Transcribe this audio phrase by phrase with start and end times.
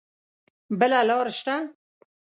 [0.79, 1.55] بله لار شته؟